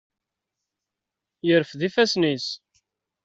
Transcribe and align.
Yerfed 1.47 1.81
ifassen-is. 1.87 2.47